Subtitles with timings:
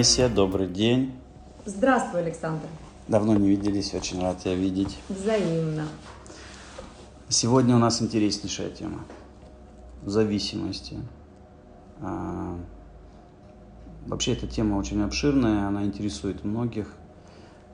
[0.00, 1.12] Нессия, добрый день.
[1.66, 2.66] Здравствуй, Александр.
[3.06, 4.96] Давно не виделись, очень рад тебя видеть.
[5.10, 5.86] Взаимно.
[7.28, 9.00] Сегодня у нас интереснейшая тема.
[10.06, 10.96] Зависимости.
[12.00, 12.58] А,
[14.06, 16.94] вообще эта тема очень обширная, она интересует многих.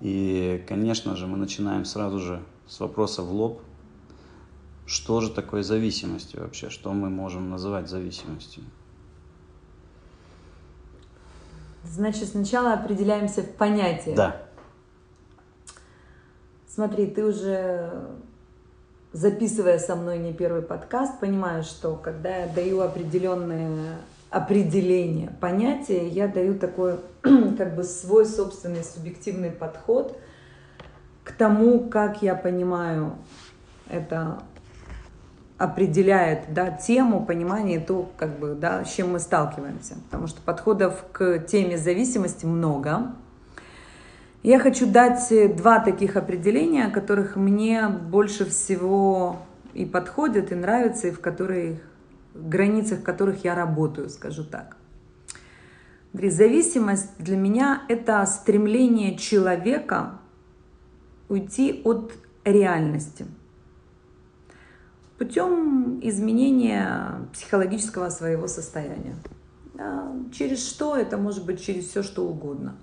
[0.00, 3.62] И, конечно же, мы начинаем сразу же с вопроса в лоб.
[4.84, 6.70] Что же такое зависимость вообще?
[6.70, 8.64] Что мы можем называть зависимостью?
[11.90, 14.14] Значит, сначала определяемся в понятии.
[14.16, 14.42] Да.
[16.68, 17.90] Смотри, ты уже
[19.12, 23.96] записывая со мной не первый подкаст, понимаешь, что когда я даю определенное
[24.30, 30.18] определение понятия, я даю такой как бы свой собственный субъективный подход
[31.24, 33.16] к тому, как я понимаю
[33.88, 34.42] это
[35.58, 39.94] определяет да, тему, понимание, то, как бы, да, с чем мы сталкиваемся.
[40.04, 43.14] Потому что подходов к теме зависимости много.
[44.42, 49.38] Я хочу дать два таких определения, которых мне больше всего
[49.72, 51.80] и подходят, и нравятся, и в которых,
[52.34, 54.76] границах которых я работаю, скажу так.
[56.12, 60.12] Зависимость для меня– это стремление человека
[61.28, 62.12] уйти от
[62.44, 63.26] реальности–
[65.18, 69.16] путем изменения психологического своего состояния.
[70.32, 70.96] Через что?
[70.96, 72.76] Это может быть через все, что угодно.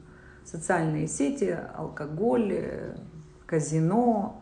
[0.46, 2.96] Социальные сети, алкоголь,
[3.46, 4.42] казино,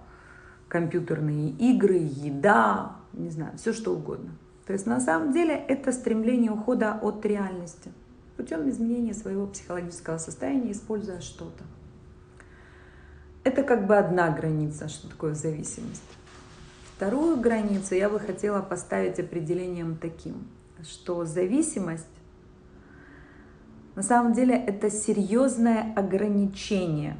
[0.67, 4.31] компьютерные игры, еда, не знаю, все что угодно.
[4.65, 7.91] То есть на самом деле это стремление ухода от реальности
[8.37, 11.63] путем изменения своего психологического состояния, используя что-то.
[13.43, 16.03] Это как бы одна граница, что такое зависимость.
[17.01, 20.47] Вторую границу я бы хотела поставить определением таким,
[20.83, 22.05] что зависимость
[23.95, 27.17] на самом деле это серьезное ограничение.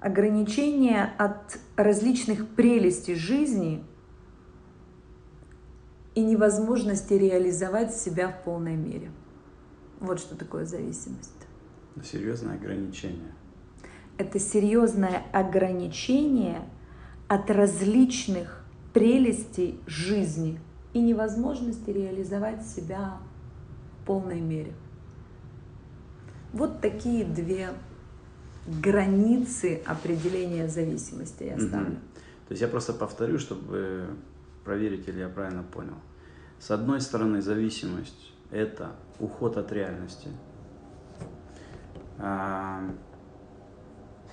[0.00, 3.84] Ограничение от различных прелестей жизни
[6.14, 9.10] и невозможности реализовать себя в полной мере.
[10.00, 11.46] Вот что такое зависимость.
[12.02, 13.34] Серьезное ограничение.
[14.16, 16.62] Это серьезное ограничение–
[17.28, 20.58] от различных прелестей жизни
[20.94, 23.18] и невозможности реализовать себя
[23.92, 24.72] в полной мере.
[26.52, 27.68] Вот такие две
[28.66, 31.92] границы определения зависимости я ставлю.
[31.92, 32.00] Угу.
[32.48, 34.06] То есть я просто повторю, чтобы
[34.64, 35.96] проверить, или я правильно понял.
[36.58, 40.28] С одной стороны, зависимость– это уход от реальности.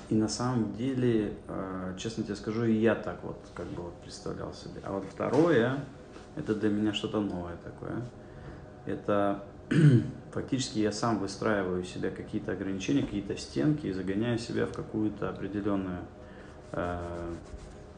[0.10, 3.94] И на самом деле, э, честно тебе скажу, и я так вот как бы вот
[4.02, 4.82] представлял себе.
[4.84, 5.80] А вот второе,
[6.36, 8.02] это для меня что-то новое такое.
[8.86, 9.44] Это
[10.32, 16.02] фактически я сам выстраиваю себе какие-то ограничения, какие-то стенки и загоняю себя в какую-то определенную
[16.72, 17.00] э,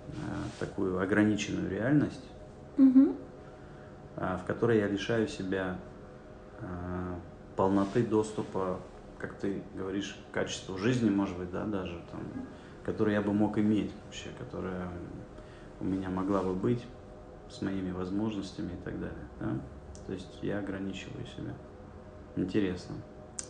[0.08, 0.12] э,
[0.60, 2.24] такую ограниченную реальность,
[2.78, 3.16] угу.
[4.16, 5.78] э, в которой я лишаю себя
[6.62, 6.66] э,
[7.58, 8.80] полноты доступа
[9.20, 12.22] как ты говоришь, качество жизни, может быть, да, даже там,
[12.84, 14.90] которое я бы мог иметь вообще, которая
[15.80, 16.86] у меня могла бы быть
[17.50, 19.28] с моими возможностями и так далее.
[19.40, 19.50] Да?
[20.06, 21.54] То есть я ограничиваю себя.
[22.36, 22.96] Интересно.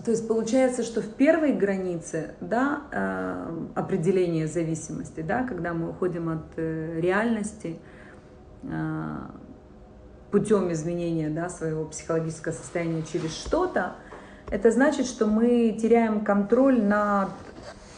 [0.03, 6.29] То есть получается, что в первой границе да, э, определения зависимости, да, когда мы уходим
[6.29, 7.79] от э, реальности
[8.63, 9.15] э,
[10.31, 13.95] путем изменения да, своего психологического состояния через что-то,
[14.49, 17.29] это значит, что мы теряем контроль над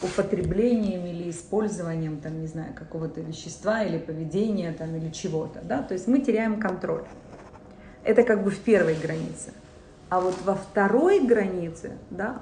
[0.02, 5.60] употреблением или использованием, там, не знаю, какого-то вещества или поведения там, или чего-то.
[5.62, 5.82] Да?
[5.82, 7.04] То есть мы теряем контроль.
[8.04, 9.54] Это как бы в первой границе.
[10.10, 12.42] А вот во второй границе, да,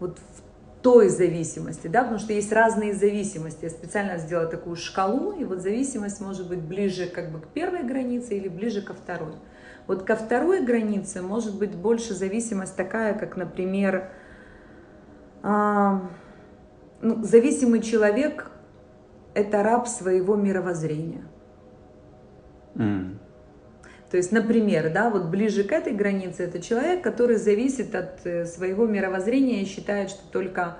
[0.00, 3.64] вот в той зависимости, да, потому что есть разные зависимости.
[3.64, 7.84] Я специально сделала такую шкалу, и вот зависимость может быть ближе как бы к первой
[7.84, 9.34] границе или ближе ко второй.
[9.86, 14.10] Вот ко второй границе может быть больше зависимость такая, как, например,
[15.42, 16.00] э,
[17.02, 18.50] ну, зависимый человек–
[19.34, 21.24] это раб своего мировоззрения.
[22.74, 23.16] Mm.
[24.10, 28.44] То есть, например, да, вот ближе к этой границе это человек, который зависит от э,
[28.46, 30.78] своего мировоззрения и считает, что только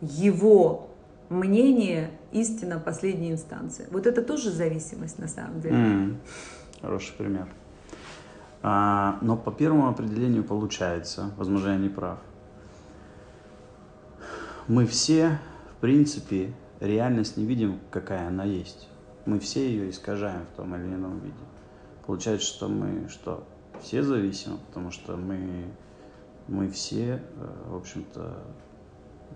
[0.00, 0.90] его
[1.28, 3.86] мнение истина последней инстанции.
[3.90, 5.74] Вот это тоже зависимость на самом деле.
[5.74, 6.16] Mm.
[6.80, 7.48] Хороший пример.
[8.66, 12.18] А, но по первому определению получается, возможно, я не прав.
[14.68, 15.38] Мы все,
[15.76, 18.88] в принципе, реальность не видим, какая она есть.
[19.26, 21.34] Мы все ее искажаем в том или ином виде.
[22.06, 23.46] Получается, что мы что?
[23.82, 25.66] Все зависимы, потому что мы
[26.48, 27.22] мы все,
[27.68, 28.44] в общем-то,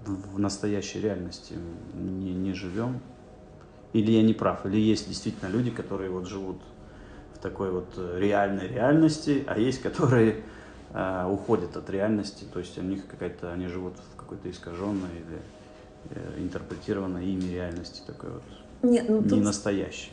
[0.06, 1.52] в настоящей реальности
[1.92, 3.00] не, не живем.
[3.92, 6.62] Или я не прав, или есть действительно люди, которые вот живут
[7.40, 7.86] такой вот
[8.16, 10.42] реальной реальности, а есть, которые
[10.92, 15.40] э, уходят от реальности, то есть у них какая-то, они живут в какой-то искаженной или
[16.10, 18.42] э, интерпретированной ими реальности такой вот
[18.82, 20.10] не, ну, не настоящей.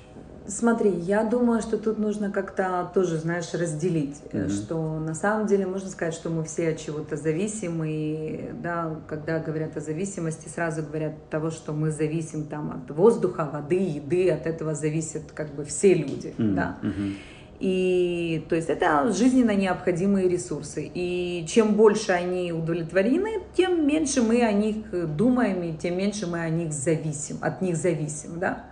[0.47, 4.49] Смотри, я думаю, что тут нужно как-то тоже, знаешь, разделить, mm-hmm.
[4.49, 9.39] что на самом деле можно сказать, что мы все от чего-то зависим, и да, когда
[9.39, 14.45] говорят о зависимости, сразу говорят того, что мы зависим там от воздуха, воды, еды, от
[14.45, 16.53] этого зависят как бы все люди, mm-hmm.
[16.53, 16.77] да.
[16.83, 17.13] Mm-hmm.
[17.59, 20.91] И то есть это жизненно необходимые ресурсы.
[20.93, 26.41] И чем больше они удовлетворены, тем меньше мы о них думаем, и тем меньше мы
[26.41, 28.65] о них зависим, от них зависим, да.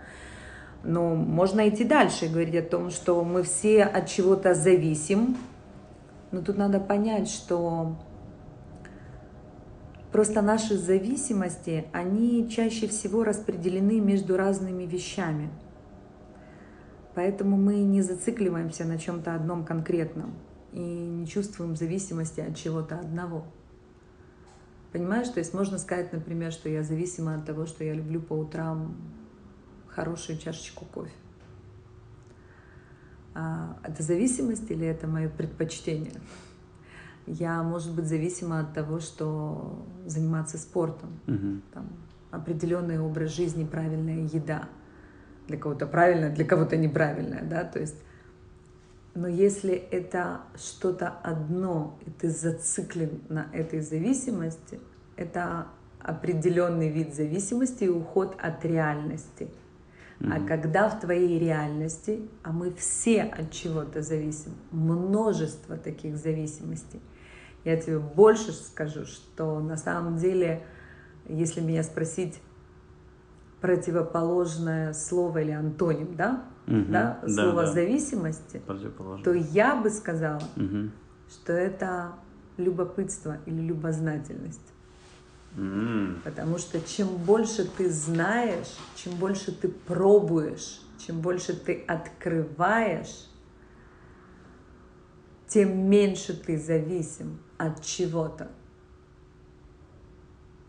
[0.82, 5.38] Но можно идти дальше и говорить о том, что мы все от чего-то зависим.
[6.30, 7.96] Но тут надо понять, что
[10.12, 15.48] просто наши зависимости, они чаще всего распределены между разными вещами.
[17.14, 20.34] Поэтому мы не зацикливаемся на чем-то одном конкретном
[20.72, 23.46] и не чувствуем зависимости от чего-то одного.
[24.92, 28.34] Понимаешь, то есть можно сказать, например, что я зависима от того, что я люблю по
[28.34, 28.96] утрам
[29.88, 31.12] хорошую чашечку кофе.
[33.34, 36.20] А, это зависимость или это мое предпочтение?
[37.26, 41.60] Я, может быть, зависима от того, что заниматься спортом, угу.
[41.72, 41.88] там,
[42.30, 44.68] определенный образ жизни, правильная еда.
[45.46, 47.96] Для кого-то правильная, для кого-то неправильная, да, то есть
[49.16, 54.80] но если это что-то одно, и ты зациклен на этой зависимости,
[55.14, 55.68] это
[56.00, 59.48] определенный вид зависимости и уход от реальности–
[60.20, 67.00] а когда в твоей реальности, а мы все от чего-то зависим, множество таких зависимостей,
[67.64, 70.62] я тебе больше скажу, что на самом деле,
[71.28, 72.38] если меня спросить
[73.64, 76.84] противоположное слово или антоним, да, угу.
[76.90, 77.72] да, слово да, да.
[77.72, 78.60] зависимости,
[79.24, 80.90] то я бы сказала, угу.
[81.30, 82.12] что это
[82.58, 84.60] любопытство или любознательность.
[86.24, 93.30] Потому что чем больше ты знаешь, чем больше ты пробуешь, чем больше ты открываешь,
[95.48, 98.50] тем меньше ты зависим от чего-то.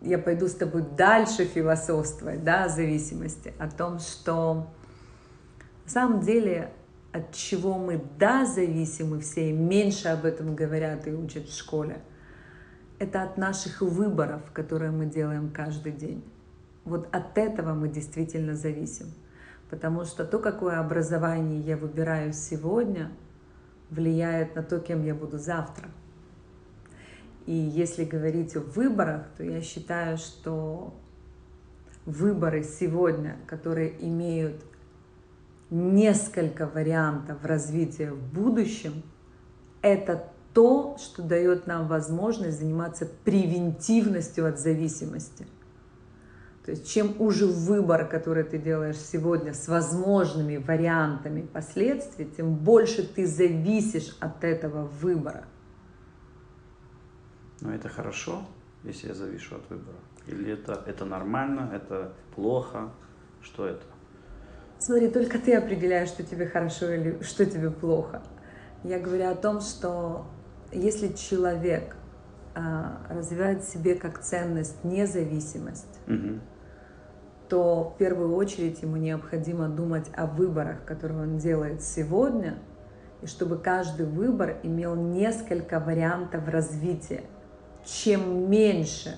[0.05, 4.67] Я пойду с тобой дальше философствовать, да, о зависимости, о том, что
[5.85, 6.71] на самом деле
[7.11, 12.01] от чего мы да зависимы все, и меньше об этом говорят и учат в школе–
[12.99, 16.23] это от наших выборов, которые мы делаем каждый день.
[16.85, 19.07] Вот от этого мы действительно зависим.
[19.69, 23.11] Потому что то, какое образование я выбираю сегодня,
[23.89, 25.89] влияет на то, кем я буду завтра.
[27.45, 30.95] И если говорить о выборах, то я считаю, что
[32.05, 34.63] выборы сегодня, которые имеют
[35.69, 39.03] несколько вариантов развития в будущем,
[39.81, 45.45] это то, что дает нам возможность заниматься превентивностью от зависимости.
[46.65, 53.03] То есть чем уже выбор, который ты делаешь сегодня с возможными вариантами последствий, тем больше
[53.03, 55.45] ты зависишь от этого выбора.
[57.61, 58.45] Но это хорошо,
[58.83, 59.97] если я завишу от выбора?
[60.27, 62.91] Или это, это нормально, это плохо?
[63.41, 63.83] Что это?
[64.79, 68.21] Смотри, только ты определяешь, что тебе хорошо или что тебе плохо.
[68.83, 70.25] Я говорю о том, что
[70.71, 71.95] если человек
[72.53, 76.39] а, развивает в себе как ценность независимость, угу.
[77.49, 82.59] то в первую очередь ему необходимо думать о выборах, которые он делает сегодня,
[83.21, 87.23] и чтобы каждый выбор имел несколько вариантов развития.
[87.85, 89.17] Чем меньше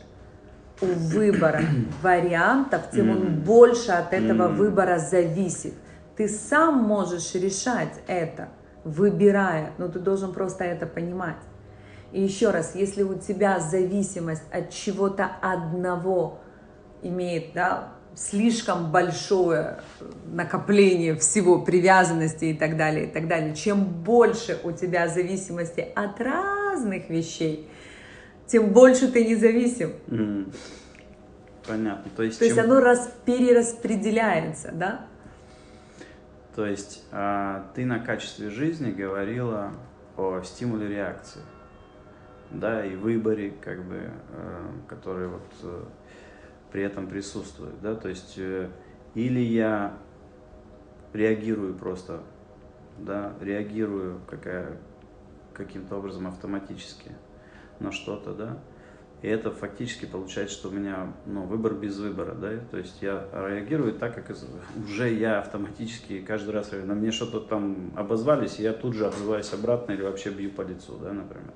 [0.82, 1.62] у выбора
[2.02, 5.74] вариантов, тем он больше от этого выбора зависит.
[6.16, 8.50] Ты сам можешь решать это
[8.84, 11.38] выбирая, но ты должен просто это понимать.
[12.12, 16.40] И еще раз, если у тебя зависимость от чего-то одного
[17.02, 19.80] имеет да, слишком большое
[20.26, 26.20] накопление всего, привязанности и так далее, и так далее, чем больше у тебя зависимости от
[26.20, 27.70] разных вещей,
[28.48, 29.92] тем больше ты независим.
[30.08, 30.54] Mm.
[31.68, 32.10] Понятно.
[32.16, 32.56] То есть, То чем...
[32.56, 35.08] есть оно раз, перераспределяется, да?
[36.56, 39.74] То есть э, ты на качестве жизни говорила
[40.16, 41.42] о стимуле реакции,
[42.50, 45.84] да, и выборе, как бы, э, который вот э,
[46.72, 48.70] при этом присутствует, да, то есть э,
[49.14, 49.98] или я
[51.14, 52.24] реагирую просто,
[52.98, 54.78] да, реагирую какая,
[55.54, 57.12] каким-то образом автоматически
[57.80, 58.58] на что-то, да.
[59.24, 63.28] И это фактически получается, что у меня ну, выбор без выбора, да, то есть я
[63.34, 64.36] реагирую так, как
[64.86, 69.52] уже я автоматически каждый раз на мне что-то там обозвались, и я тут же обзываюсь
[69.54, 71.52] обратно или вообще бью по лицу, да, например.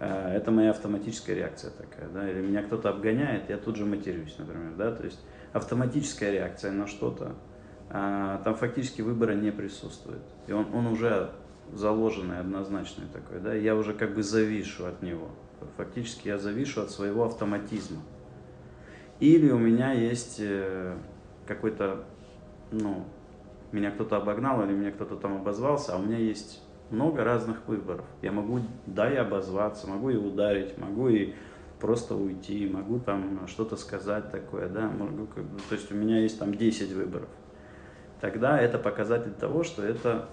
[0.00, 4.34] Э, это моя автоматическая реакция такая, да, или меня кто-то обгоняет, я тут же матерюсь,
[4.36, 5.20] например, да, то есть
[5.52, 7.36] автоматическая реакция на что-то,
[7.88, 11.30] а, там фактически выбора не присутствует, и он, он уже
[11.72, 15.28] заложенный, однозначный такой, да, я уже как бы завишу от него,
[15.76, 18.02] фактически я завишу от своего автоматизма.
[19.20, 20.96] Или у меня есть э,
[21.46, 22.04] какой-то,
[22.72, 23.04] ну,
[23.72, 28.04] меня кто-то обогнал или меня кто-то там обозвался, а у меня есть много разных выборов.
[28.22, 31.34] Я могу, да, и обозваться, могу и ударить, могу и
[31.80, 36.18] просто уйти, могу там что-то сказать такое, да, могу, как бы, то есть у меня
[36.20, 37.28] есть там 10 выборов.
[38.20, 40.28] Тогда это показатель того, что это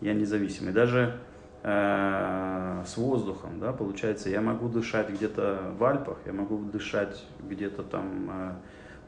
[0.00, 0.72] я независимый.
[0.72, 1.18] Даже
[1.62, 7.82] Э, с воздухом, да, получается, я могу дышать где-то в Альпах, я могу дышать где-то
[7.82, 8.30] там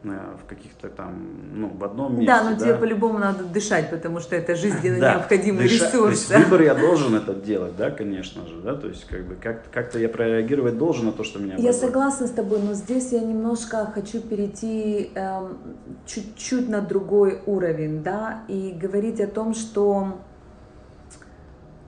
[0.05, 1.15] э, э, в каких-то там,
[1.55, 2.27] ну, в одном месте.
[2.27, 2.57] Да, но да.
[2.57, 5.87] тебе по-любому надо дышать, потому что это жизненно да, необходимый дыша...
[5.87, 6.25] ресурс.
[6.25, 9.35] То есть выбор я должен это делать, да, конечно же, да, то есть как бы
[9.37, 13.13] как- как-то я прореагировать должен на то, что меня Я согласна с тобой, но здесь
[13.13, 15.57] я немножко хочу перейти эм,
[16.05, 20.19] чуть-чуть на другой уровень, да, и говорить о том, что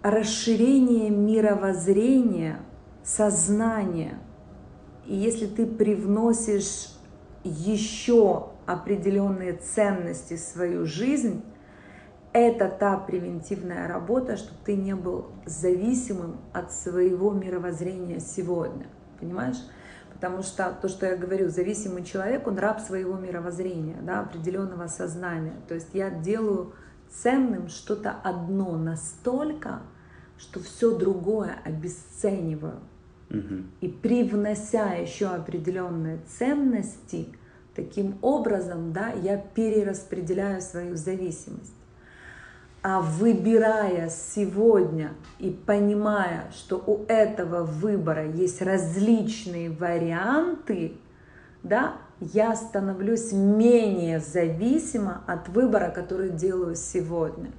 [0.05, 2.61] расширение мировоззрения,
[3.03, 4.19] сознания.
[5.07, 6.91] И если ты привносишь
[7.43, 11.43] еще определенные ценности в свою жизнь,
[12.35, 18.87] это та превентивная работа, чтобы ты не был зависимым от своего мировоззрения сегодня.
[19.19, 19.57] Понимаешь?
[20.13, 25.55] Потому что то, что я говорю, зависимый человек, он раб своего мировоззрения, да, определенного сознания.
[25.67, 26.75] То есть я делаю
[27.11, 29.81] ценным что-то одно настолько,
[30.39, 32.81] что все другое обесцениваю.
[33.31, 33.63] Угу.
[33.81, 37.29] И привнося еще определенные ценности,
[37.75, 41.75] таким образом, да, я перераспределяю свою зависимость.
[42.83, 50.93] А выбирая сегодня и понимая, что у этого выбора есть различные варианты,
[51.63, 57.53] да, я становлюсь менее зависима от выбора, который делаю сегодня.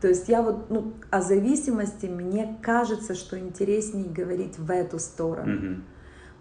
[0.00, 5.52] То есть я вот, ну, о зависимости мне кажется, что интереснее говорить в эту сторону.
[5.52, 5.82] Mm-hmm.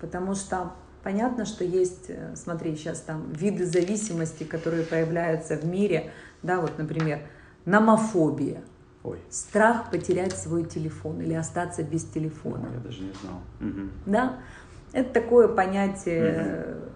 [0.02, 6.12] Потому что понятно, что есть, э, смотри, сейчас там виды зависимости, которые появляются в мире,
[6.44, 7.22] да, вот, например,
[7.66, 8.62] номофобия.
[9.04, 9.20] Ой.
[9.30, 12.68] Страх потерять свой телефон или остаться без телефона.
[12.74, 13.42] я даже не знал.
[13.62, 13.90] Угу.
[14.08, 14.40] Да,
[14.92, 16.95] это такое понятие угу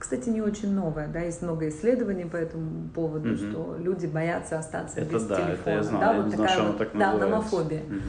[0.00, 3.36] кстати, не очень новое, да, есть много исследований по этому поводу, угу.
[3.36, 5.52] что люди боятся остаться это без да, телефона.
[5.60, 7.82] Это я знал, да, я вот такая знал, вот, так да, номофобия.
[7.82, 8.00] Угу.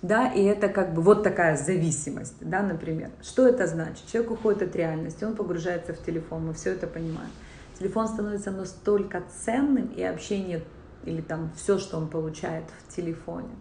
[0.00, 3.10] Да, и это как бы вот такая зависимость, да, например.
[3.22, 4.06] Что это значит?
[4.10, 7.30] Человек уходит от реальности, он погружается в телефон, мы все это понимаем.
[7.78, 10.62] Телефон становится настолько ценным, и общение
[11.04, 13.54] или там все, что он получает в телефоне,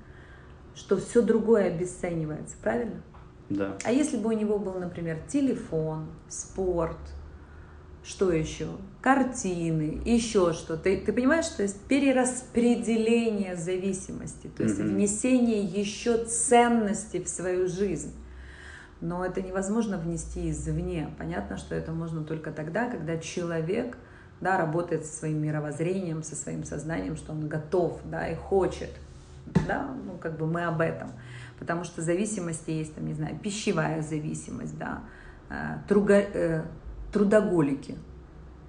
[0.74, 3.02] что все другое обесценивается, правильно?
[3.50, 3.76] Да.
[3.84, 6.98] А если бы у него был, например, телефон, спорт,
[8.04, 8.68] что еще?
[9.02, 10.78] Картины, еще что.
[10.78, 14.96] Ты, ты понимаешь, что есть перераспределение зависимости, то есть mm-hmm.
[14.96, 18.14] внесение еще ценностей в свою жизнь.
[19.02, 21.10] Но это невозможно внести извне.
[21.18, 23.98] Понятно, что это можно только тогда, когда человек
[24.40, 28.90] да, работает со своим мировоззрением, со своим сознанием, что он готов да, и хочет.
[29.68, 29.94] Да?
[30.06, 31.12] Ну, как бы мы об этом.
[31.60, 35.02] Потому что зависимости есть, там, не знаю, пищевая зависимость, да,
[35.50, 36.64] э, труга, э,
[37.14, 37.96] трудоголики,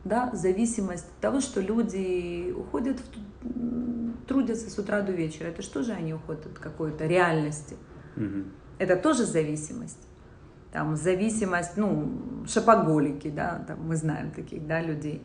[0.05, 5.49] да, зависимость от того, что люди уходят, в, трудятся с утра до вечера.
[5.49, 7.77] Это что же они уходят от какой-то реальности?
[8.17, 8.45] Угу.
[8.79, 10.07] Это тоже зависимость.
[10.73, 15.23] Там зависимость, ну, шапоголики, да, там мы знаем таких, да, людей.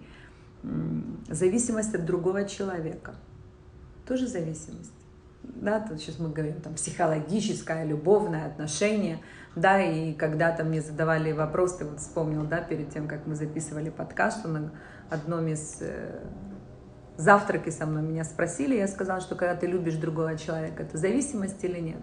[1.28, 3.16] Зависимость от другого человека.
[4.08, 4.94] Тоже зависимость.
[5.56, 9.20] Да, тут сейчас мы говорим, там, психологическое, любовное отношение–
[9.56, 13.90] да, и когда-то мне задавали вопрос, ты вот вспомнил, да, перед тем, как мы записывали
[13.90, 14.72] подкаст, что на
[15.10, 16.22] одном из э,
[17.18, 21.64] завтраки со мной меня спросили, я сказала, что когда ты любишь другого человека, это зависимость
[21.64, 22.02] или нет?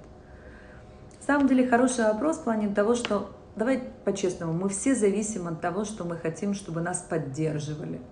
[1.20, 5.60] На самом деле хороший вопрос в плане того, что, давай по-честному, мы все зависим от
[5.60, 8.00] того, что мы хотим, чтобы нас поддерживали–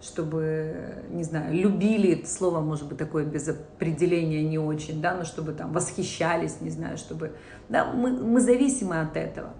[0.00, 5.24] чтобы, не знаю, любили, это слово может быть такое без определения не очень, да, но
[5.24, 7.32] чтобы там восхищались, не знаю, чтобы,
[7.68, 9.54] да, мы, мы зависимы от этого.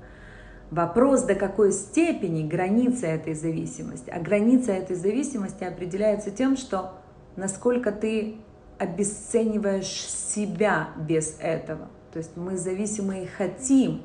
[0.71, 4.11] Вопрос, до какой степени граница этой зависимости.
[4.11, 6.93] А граница этой зависимости определяется тем, что
[7.37, 8.37] насколько ты
[8.79, 11.89] обесцениваешь себя без этого.
[12.13, 14.03] То есть мы зависимы и хотим,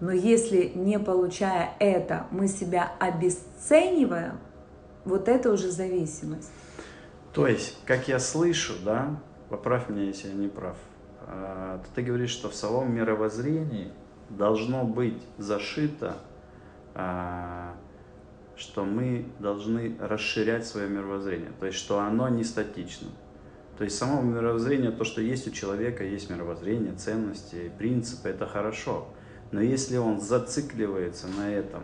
[0.00, 4.38] но если не получая это, мы себя обесцениваем,
[5.06, 6.50] вот это уже зависимость.
[7.32, 10.76] То есть, как я слышу, да, поправь меня, если я не прав,
[11.22, 13.92] а, то ты говоришь, что в самом мировоззрении
[14.28, 16.16] должно быть зашито,
[16.94, 17.74] а,
[18.56, 23.08] что мы должны расширять свое мировоззрение, то есть, что оно не статично.
[23.78, 29.08] То есть само мировоззрение, то, что есть у человека, есть мировоззрение, ценности, принципы, это хорошо.
[29.52, 31.82] Но если он зацикливается на этом,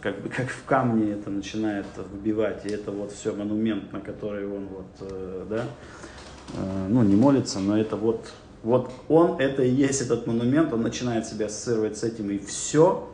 [0.00, 4.46] как бы как в камне это начинает вбивать, и это вот все монумент, на который
[4.46, 5.64] он вот, э, да,
[6.54, 8.32] э, ну не молится, но это вот,
[8.62, 13.08] вот он, это и есть этот монумент, он начинает себя ассоциировать с этим, и все,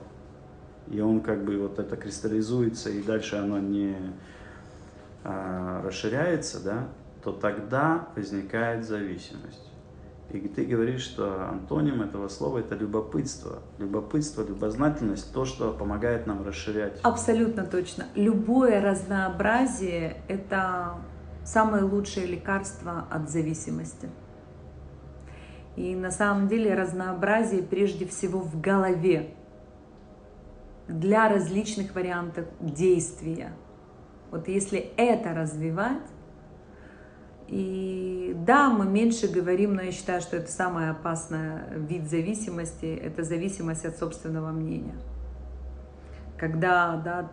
[0.90, 3.97] и он как бы вот это кристаллизуется, и дальше оно не
[5.25, 6.88] а, расширяется, да,
[7.23, 9.68] то тогда возникает зависимость.
[10.30, 13.62] И ты говоришь, что антоним этого слова это любопытство.
[13.78, 17.00] Любопытство, любознательность, то, что помогает нам расширять.
[17.02, 18.04] Абсолютно точно.
[18.14, 20.97] Любое разнообразие– это
[21.44, 24.11] самое лучшее лекарство от зависимости.
[25.76, 29.35] И на самом деле разнообразие прежде всего в голове
[30.88, 33.52] для различных вариантов действия.
[34.30, 36.02] Вот если это развивать,
[37.49, 43.23] и да, мы меньше говорим, но я считаю, что это самый опасный вид зависимости, это
[43.23, 44.97] зависимость от собственного мнения.
[46.37, 47.31] Когда да,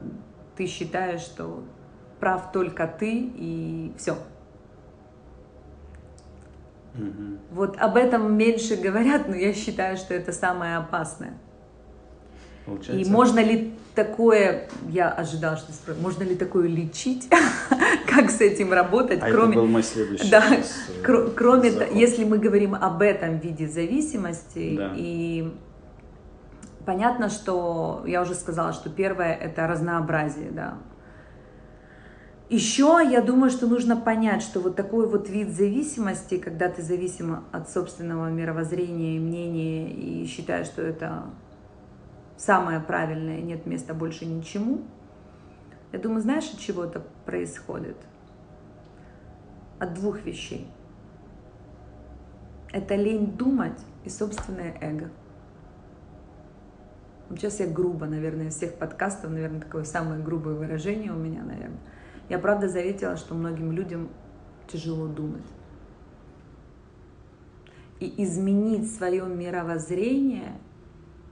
[0.56, 1.64] ты считаешь, что
[2.20, 4.18] прав только ты и все.
[6.96, 7.38] Угу.
[7.52, 11.38] Вот об этом меньше говорят, но я считаю, что это самое опасное.
[12.66, 12.94] Получается...
[12.94, 17.30] И можно ли такое, я ожидала, что спросишь, можно ли такое лечить,
[18.10, 19.52] как с этим работать, а кроме...
[19.52, 21.96] это был мой следующий да, вопрос, кр- кроме, заход.
[21.96, 24.94] если мы говорим об этом виде зависимости, да.
[24.96, 25.54] и
[26.86, 30.78] понятно, что, я уже сказала, что первое это разнообразие, да.
[32.48, 37.44] Еще я думаю, что нужно понять, что вот такой вот вид зависимости, когда ты зависим
[37.52, 41.24] от собственного мировоззрения и мнения, и считаешь, что это
[42.38, 44.82] самое правильное, нет места больше ничему.
[45.92, 47.98] Я думаю, знаешь, от чего это происходит?
[49.80, 50.70] От двух вещей.
[52.72, 55.10] Это лень думать и собственное эго.
[57.30, 61.80] Сейчас я грубо, наверное, из всех подкастов, наверное, такое самое грубое выражение у меня, наверное.
[62.30, 64.10] Я правда заметила, что многим людям
[64.68, 65.46] тяжело думать.
[68.00, 70.60] И изменить свое мировоззрение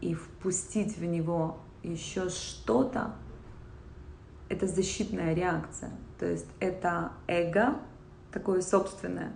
[0.01, 3.13] и впустить в него еще что-то,
[4.53, 5.91] это защитная реакция.
[6.19, 7.75] То есть это эго,
[8.31, 9.33] такое собственное,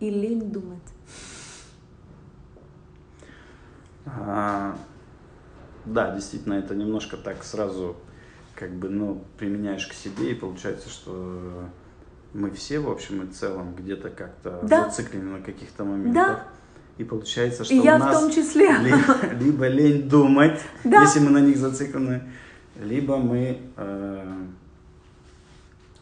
[0.00, 0.78] и лень думать.
[4.04, 4.76] А,
[5.84, 7.96] да, действительно, это немножко так сразу
[8.54, 11.68] как бы, ну, применяешь к себе, и получается, что
[12.34, 14.84] мы все, в общем и целом, где-то как-то да.
[14.84, 16.14] зациклены на каких-то моментах.
[16.14, 16.44] Да.
[16.98, 18.76] И получается, что и у я нас в том числе.
[18.78, 21.02] Либо, либо лень думать, да.
[21.02, 22.30] если мы на них зациклены,
[22.80, 24.46] либо мы э,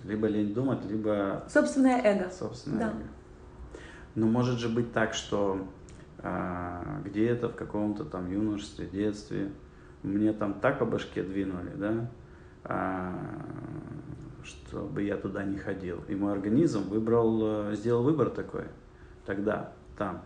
[0.05, 2.31] либо лень думать, либо собственное эго.
[2.31, 2.87] Собственное да.
[2.91, 3.03] эго.
[4.15, 5.67] Но может же быть так, что
[6.19, 9.51] э, где-то в каком-то там юношестве, детстве
[10.03, 12.11] мне там так по башке двинули, да,
[12.65, 13.13] э,
[14.43, 16.03] чтобы я туда не ходил.
[16.09, 18.65] И мой организм выбрал, э, сделал выбор такой
[19.27, 20.23] тогда, там,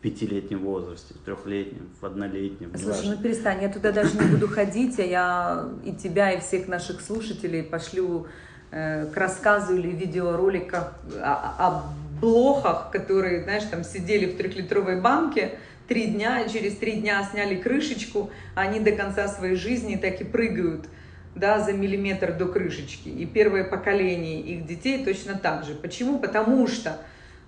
[0.00, 2.72] пятилетнем возрасте, в трехлетнем, в однолетнем.
[2.76, 6.68] Слушай, ну перестань, я туда даже не буду ходить, а я и тебя, и всех
[6.68, 8.26] наших слушателей пошлю
[8.70, 11.82] э, к рассказу или видеороликах о, о
[12.20, 17.56] блохах, которые, знаешь, там сидели в трехлитровой банке три дня, и через три дня сняли
[17.56, 20.86] крышечку, а они до конца своей жизни так и прыгают
[21.34, 23.08] да, за миллиметр до крышечки.
[23.08, 25.74] И первое поколение их детей точно так же.
[25.74, 26.18] Почему?
[26.18, 26.98] Потому что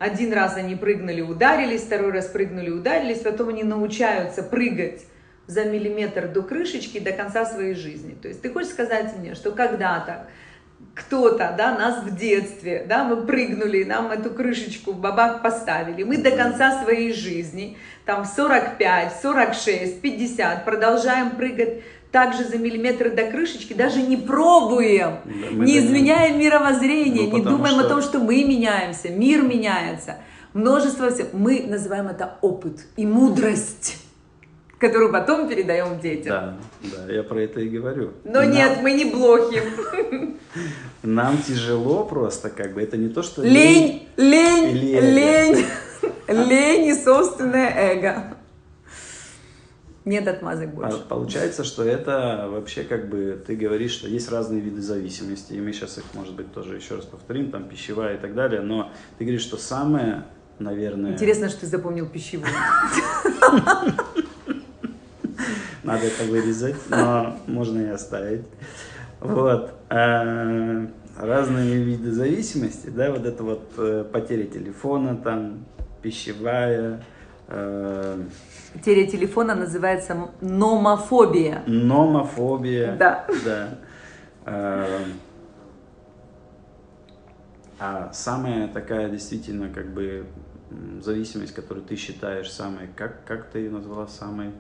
[0.03, 5.05] один раз они прыгнули, ударились, второй раз прыгнули, ударились, потом они научаются прыгать
[5.47, 8.17] за миллиметр до крышечки до конца своей жизни.
[8.21, 10.27] То есть ты хочешь сказать мне, что когда-то
[10.95, 16.17] кто-то, да, нас в детстве, да, мы прыгнули, нам эту крышечку в бабах поставили, мы
[16.17, 23.73] до конца своей жизни, там 45, 46, 50, продолжаем прыгать также за миллиметр до крышечки,
[23.73, 27.87] даже не пробуем, да, не изменяем мировоззрение, ну, не думаем что...
[27.87, 30.19] о том, что мы меняемся, мир меняется,
[30.53, 31.29] множество всего.
[31.33, 33.99] Мы называем это опыт и мудрость
[34.79, 36.59] которую потом передаем детям.
[36.83, 38.15] Да, да, я про это и говорю.
[38.25, 38.51] Но Нам...
[38.51, 39.63] нет, мы не блохи.
[41.05, 43.43] Нам тяжело просто, как бы, это не то, что...
[43.43, 45.15] Лень, лень, лень.
[45.15, 45.67] лень.
[46.27, 48.37] Лень и собственное эго.
[50.05, 50.97] Нет отмазок а больше.
[50.97, 55.61] А получается, что это вообще как бы ты говоришь, что есть разные виды зависимости, и
[55.61, 58.91] мы сейчас их, может быть, тоже еще раз повторим, там пищевая и так далее, но
[59.19, 60.25] ты говоришь, что самое,
[60.59, 61.13] наверное...
[61.13, 62.51] Интересно, что ты запомнил пищевую.
[65.85, 68.45] Надо это вырезать, но можно и оставить.
[69.21, 69.73] Вот.
[69.89, 70.87] А,
[71.17, 75.65] разные виды зависимости, да, вот это вот э, потеря телефона, там,
[76.03, 77.05] пищевая,
[78.75, 81.63] э, Потеря телефона называется номофобия.
[81.67, 82.97] Номофобия.
[82.97, 83.27] Да.
[83.45, 83.79] Да.
[84.45, 85.01] А,
[87.79, 90.27] а самая такая действительно как бы
[91.01, 94.53] зависимость, которую ты считаешь самой, как, как ты ее назвала самой,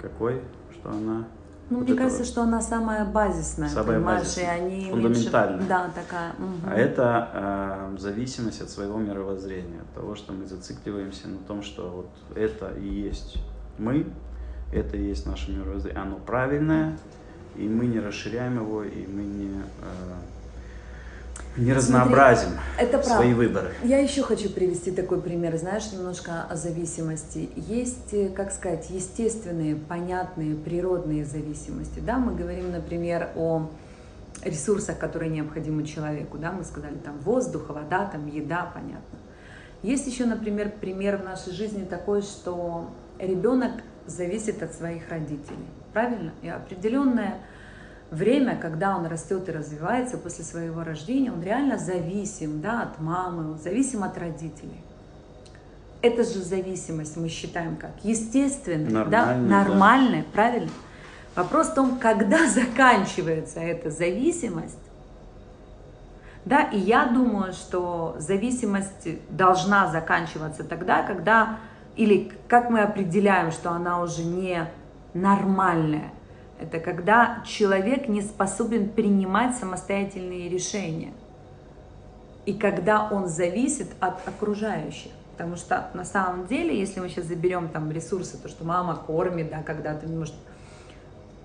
[0.00, 0.40] какой,
[0.72, 1.26] что она?
[1.70, 2.28] Ну, вот мне кажется, вот.
[2.28, 5.56] что она самая базисная, самая понимаешь, базисная, и они фундаментальная.
[5.56, 5.68] Меньше...
[5.68, 6.32] Да, такая.
[6.32, 6.70] Угу.
[6.70, 11.88] А это э, зависимость от своего мировоззрения, от того, что мы зацикливаемся на том, что
[11.90, 13.38] вот это и есть
[13.78, 14.06] мы,
[14.72, 16.98] это и есть наше мировоззрение, оно правильное,
[17.56, 19.62] и мы не расширяем его, и мы не э,
[21.56, 23.36] не разнообразим это свои правда.
[23.36, 23.74] выборы.
[23.82, 27.48] Я еще хочу привести такой пример, знаешь, немножко о зависимости.
[27.56, 32.00] Есть, э, как сказать, естественные, понятные, природные зависимости.
[32.00, 33.68] Да, мы говорим, например, о
[34.42, 36.38] ресурсах, которые необходимы человеку.
[36.38, 39.18] Да, мы сказали, там воздух, вода, там еда, понятно.
[39.82, 43.72] Есть еще, например, пример в нашей жизни такой, что ребенок
[44.06, 45.66] зависит от своих родителей.
[45.92, 46.32] Правильно?
[46.42, 47.38] И определенная
[48.14, 53.52] время, когда он растет и развивается после своего рождения, он реально зависим да, от мамы,
[53.52, 54.80] он зависим от родителей.
[56.00, 60.28] Это же зависимость мы считаем как естественная, да, нормальная, да.
[60.32, 60.70] правильно?
[61.34, 64.78] Вопрос в том, когда заканчивается эта зависимость.
[66.44, 71.58] Да, и я думаю, что зависимость должна заканчиваться тогда, когда,
[71.96, 74.66] или как мы определяем, что она уже не
[75.14, 76.10] нормальная,
[76.60, 81.12] это когда человек не способен принимать самостоятельные решения.
[82.46, 85.10] И когда он зависит от окружающих.
[85.32, 89.50] Потому что на самом деле, если мы сейчас заберем там ресурсы, то, что мама кормит,
[89.50, 90.34] да, когда-то, может,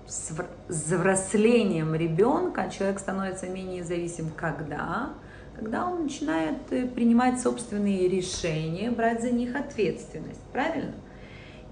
[0.06, 0.32] с
[0.68, 4.30] взрослением ребенка человек становится менее зависим.
[4.36, 5.10] Когда?
[5.56, 10.40] Когда он начинает э, принимать собственные решения, брать за них ответственность.
[10.52, 10.94] Правильно?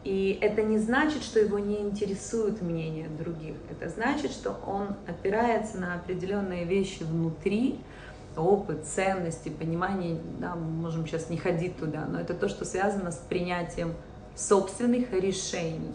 [0.09, 3.57] И это не значит, что его не интересует мнение других.
[3.71, 7.79] Это значит, что он опирается на определенные вещи внутри,
[8.35, 10.19] опыт, ценности, понимание.
[10.41, 13.93] Да, мы можем сейчас не ходить туда, но это то, что связано с принятием
[14.35, 15.93] собственных решений.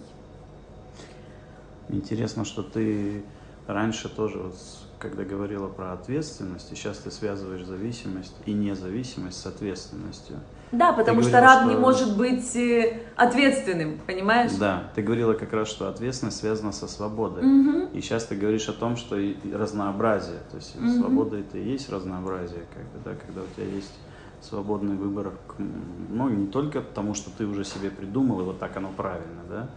[1.90, 3.24] Интересно, что ты
[3.66, 4.56] раньше тоже, вот,
[5.00, 10.40] когда говорила про ответственность, и сейчас ты связываешь зависимость и независимость с ответственностью.
[10.74, 11.72] Да, потому ты что говорила, раб что...
[11.72, 14.52] не может быть э, ответственным, понимаешь?
[14.54, 17.44] Да, ты говорила как раз, что ответственность связана со свободой.
[17.44, 17.90] Угу.
[17.94, 20.90] И сейчас ты говоришь о том, что и разнообразие, то есть угу.
[20.90, 23.94] свобода это и есть разнообразие, как бы, да, когда у тебя есть
[24.42, 25.34] свободный выбор,
[26.10, 29.70] ну не только потому, что ты уже себе придумал, и вот так оно правильно, да,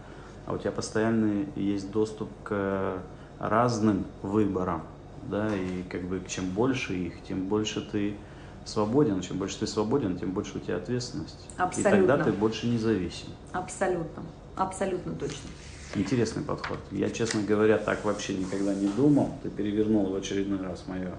[0.47, 2.97] а у тебя постоянно есть доступ к
[3.39, 4.81] разным выборам,
[5.29, 8.15] да, и как бы чем больше их, тем больше ты
[8.67, 11.47] свободен, чем больше ты свободен, тем больше у тебя ответственность.
[11.57, 11.89] Абсолютно.
[11.89, 13.29] И тогда ты больше независим.
[13.51, 14.23] Абсолютно.
[14.55, 15.49] Абсолютно точно.
[15.95, 16.79] Интересный подход.
[16.91, 19.31] Я, честно говоря, так вообще никогда не думал.
[19.41, 21.13] Ты перевернул в очередной раз мое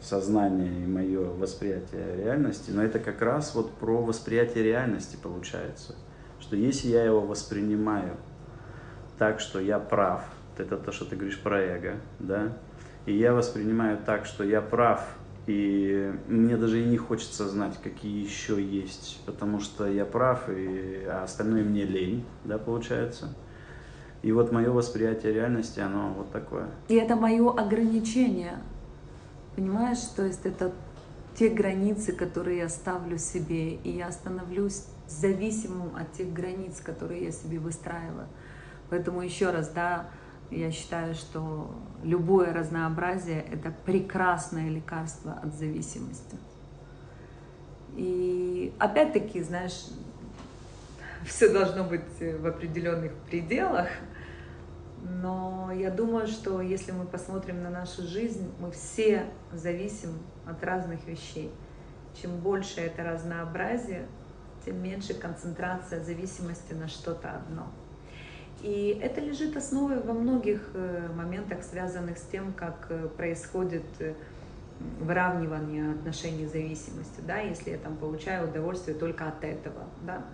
[0.00, 2.70] сознание и мое восприятие реальности.
[2.70, 5.94] Но это как раз вот про восприятие реальности получается.
[6.40, 8.16] Что если я его воспринимаю
[9.18, 10.22] так, что я прав,
[10.58, 12.52] это то, что ты говоришь про эго, да,
[13.06, 15.00] и я воспринимаю так, что я прав
[15.46, 21.04] и мне даже и не хочется знать, какие еще есть, потому что я прав, и,
[21.06, 23.34] а остальное мне лень, да, получается.
[24.22, 26.68] И вот мое восприятие реальности, оно вот такое.
[26.88, 28.58] И это мое ограничение,
[29.54, 30.00] понимаешь?
[30.16, 30.72] То есть это
[31.38, 37.30] те границы, которые я ставлю себе, и я становлюсь зависимым от тех границ, которые я
[37.30, 38.26] себе выстраиваю.
[38.90, 40.06] Поэтому еще раз, да,
[40.50, 41.70] я считаю, что
[42.02, 46.36] любое разнообразие– это прекрасное лекарство от зависимости.
[47.96, 49.86] И опять-таки, знаешь,
[51.26, 53.88] все должно быть в определенных пределах,
[55.02, 61.06] но я думаю, что если мы посмотрим на нашу жизнь, мы все зависим от разных
[61.06, 61.52] вещей.
[62.20, 64.06] Чем больше это разнообразие,
[64.64, 67.66] тем меньше концентрация зависимости на что-то одно.
[68.66, 74.14] И это лежит основой во многих э, моментах, связанных с тем, как э, происходит э,
[74.98, 80.24] выравнивания отношений зависимости, да, если я там получаю удовольствие только от этого, да.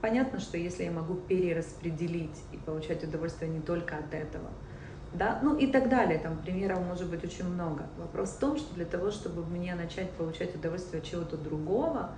[0.00, 4.48] Понятно, что если я могу перераспределить и получать удовольствие не только от этого,
[5.12, 7.88] да, ну и так далее, там примеров может быть очень много.
[7.98, 12.12] Вопрос в том, что для того, чтобы мне начать получать удовольствие от чего-то другого,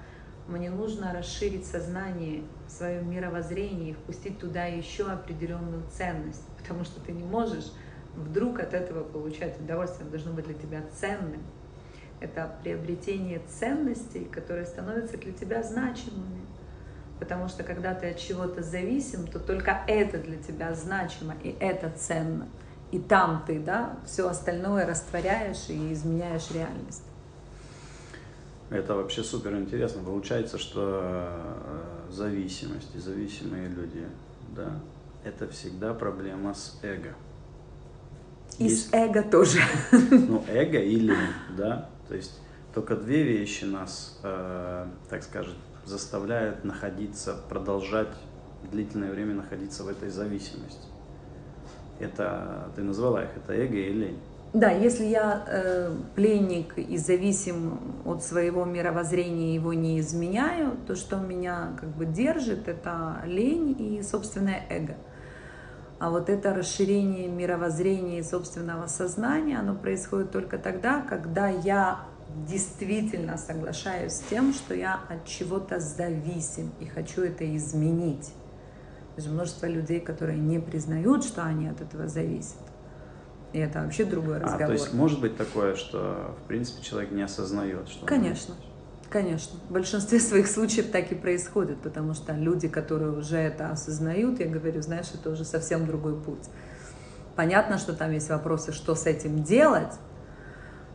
[0.46, 7.12] мне нужно расширить сознание, свое мировоззрение и впустить туда еще определенную ценность, потому что ты
[7.12, 7.72] не можешь
[8.14, 11.42] вдруг от этого получать удовольствие, оно должно быть для тебя ценным.
[12.20, 16.44] Это приобретение ценностей, которые становятся для тебя значимыми.
[17.18, 21.90] Потому что когда ты от чего-то зависим, то только это для тебя значимо, и это
[21.90, 22.48] ценно.
[22.92, 27.04] И там ты, да, все остальное растворяешь и изменяешь реальность.
[28.70, 30.02] Это вообще супер интересно.
[30.02, 34.06] Получается, что э, зависимость и зависимые люди,
[34.56, 34.80] да,
[35.24, 37.14] это всегда проблема с эго.
[38.58, 39.60] И Есть, с эго тоже.
[39.92, 41.88] Ну, эго и лень, да.
[42.08, 42.38] То есть
[42.74, 48.08] только две вещи нас, э, так скажем, заставляют находиться, продолжать
[48.70, 50.88] длительное время находиться в этой зависимости.
[52.00, 54.18] Это, ты назвала их, это эго и лень.
[54.54, 61.16] Да, если я э, пленник и зависим от своего мировоззрения, его не изменяю, то что
[61.16, 64.94] меня как бы держит, это лень и собственное эго.
[65.98, 72.02] А вот это расширение мировоззрения и собственного сознания, оно происходит только тогда, когда я
[72.46, 78.32] действительно соглашаюсь с тем, что я от чего-то зависим и хочу это изменить.
[79.16, 82.63] Есть множество людей, которые не признают, что они от этого зависят.
[83.54, 84.64] И это вообще другой разговор.
[84.64, 88.56] А, то есть может быть такое, что в принципе человек не осознает, что Конечно.
[89.08, 89.60] Конечно.
[89.68, 94.48] В большинстве своих случаев так и происходит, потому что люди, которые уже это осознают, я
[94.48, 96.50] говорю, знаешь, это уже совсем другой путь.
[97.36, 99.92] Понятно, что там есть вопросы, что с этим делать,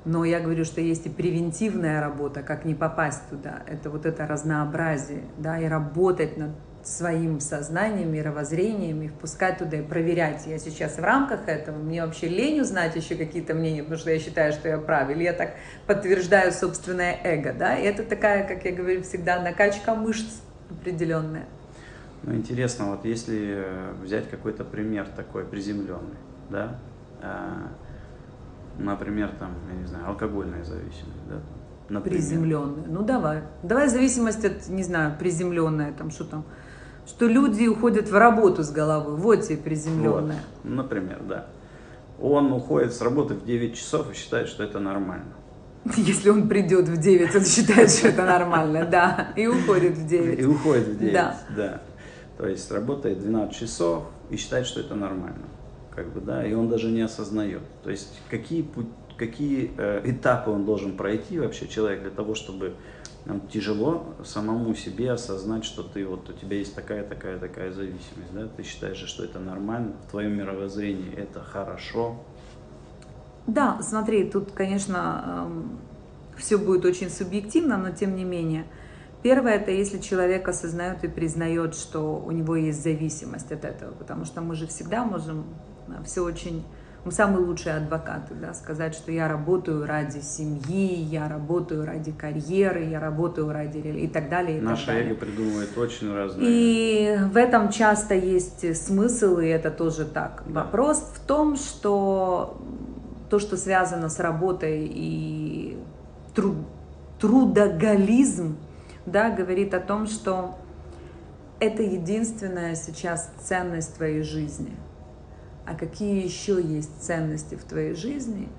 [0.04, 3.64] но я говорю, что есть и превентивная работа, как не попасть туда.
[3.68, 6.52] Это вот это разнообразие, да, и работать над
[6.84, 10.48] своим сознанием, мировоззрением и впускать туда и проверять.
[10.48, 14.20] Я сейчас в рамках этого, мне вообще лень узнать еще какие-то мнения, потому что я
[14.20, 15.56] считаю, что я прав, или я так
[15.88, 21.46] подтверждаю собственное эго, да, и это такая, как я говорю всегда, накачка мышц определенная.
[22.24, 26.18] Ну, интересно, вот если э, взять какой-то пример такой приземленный,
[26.50, 26.78] да,
[27.22, 27.70] а,
[28.78, 31.42] например, там, я не знаю, алкогольная зависимость, да,
[31.90, 32.20] например.
[32.20, 32.88] Приземленная.
[32.88, 33.42] Ну давай.
[33.64, 36.46] Давай зависимость от, не знаю, приземленная, там что там,
[37.10, 39.16] что люди уходят в работу с головой.
[39.16, 40.44] Вот тебе приземленная.
[40.64, 41.48] Вот, например, да.
[42.22, 45.34] Он уходит с работы в 9 часов и считает, что это нормально.
[45.98, 49.34] Если он придет в 9, он считает, что это нормально, да.
[49.36, 50.40] И уходит в 9.
[50.40, 51.38] И уходит в 9, да.
[51.56, 51.82] да.
[52.38, 55.48] То есть работает 12 часов и считает, что это нормально.
[55.96, 57.62] Как бы, да, и он даже не осознает.
[57.84, 58.70] То есть какие,
[59.18, 62.76] какие э, этапы он должен пройти вообще человек для того, чтобы
[63.52, 68.48] тяжело самому себе осознать, что ты вот у тебя есть такая, такая, такая зависимость, да?
[68.48, 72.16] Ты считаешь, что это нормально, в твоем мировоззрении это хорошо.
[73.48, 75.80] Да, смотри, тут, конечно, эм,
[76.38, 78.66] все будет очень субъективно, но тем не менее.
[79.22, 84.26] Первое, это если человек осознает и признает, что у него есть зависимость от этого, потому
[84.26, 85.46] что мы же всегда можем
[85.88, 86.64] э, все очень
[87.10, 93.00] самые лучшие адвокаты, да, сказать, что я работаю ради семьи, я работаю ради карьеры, я
[93.00, 94.58] работаю ради и так далее.
[94.58, 95.12] И Наша так далее.
[95.12, 96.46] эго придумывает очень разные.
[96.48, 100.44] И в этом часто есть смысл, и это тоже так.
[100.48, 100.64] Да.
[100.64, 102.62] Вопрос в том, что
[103.30, 105.78] то, что связано с работой и
[106.36, 106.58] труд,
[107.20, 108.58] трудоголизм,
[109.06, 110.58] да, говорит о том, что
[111.60, 114.76] это единственная сейчас ценность твоей жизни–
[115.66, 118.50] а какие еще есть ценности в твоей жизни.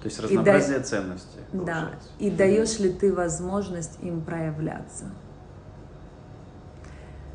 [0.00, 0.84] То есть разнообразие и да...
[0.84, 1.40] ценностей.
[1.52, 1.90] Да.
[2.18, 5.06] И даешь ли ты возможность им проявляться.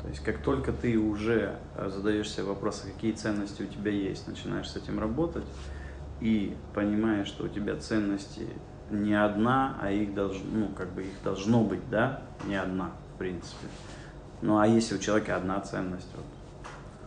[0.02, 4.70] То есть как только ты уже э, задаешься вопросом, какие ценности у тебя есть, начинаешь
[4.70, 5.44] с этим работать
[6.20, 8.46] и понимаешь, что у тебя ценности
[8.90, 13.18] не одна, а их должно, ну, как бы их должно быть, да, не одна, в
[13.18, 13.66] принципе.
[14.42, 16.24] Ну, а если у человека одна ценность, вот,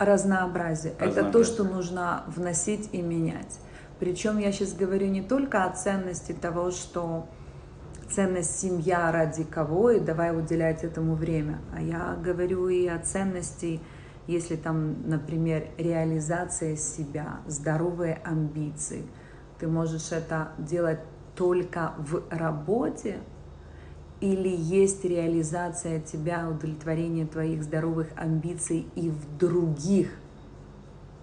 [0.05, 0.93] разнообразие.
[0.93, 1.21] разнообразие.
[1.23, 3.59] Это то, что нужно вносить и менять.
[3.99, 7.27] Причем я сейчас говорю не только о ценности того, что
[8.09, 13.79] ценность семья ради кого, и давай уделять этому время, а я говорю и о ценности,
[14.27, 19.03] если там, например, реализация себя, здоровые амбиции.
[19.59, 20.99] Ты можешь это делать
[21.35, 23.17] только в работе,
[24.23, 30.11] или есть реализация тебя, удовлетворение твоих здоровых амбиций и в других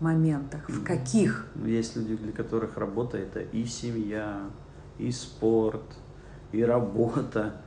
[0.01, 0.69] моментах?
[0.69, 1.47] В каких?
[1.65, 4.43] Есть люди, для которых работа это и семья,
[4.99, 5.97] и спорт,
[6.53, 7.63] и работа,